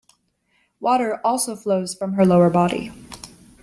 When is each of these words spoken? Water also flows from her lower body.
Water 0.79 1.21
also 1.23 1.55
flows 1.55 1.93
from 1.93 2.13
her 2.13 2.25
lower 2.25 2.49
body. 2.49 2.91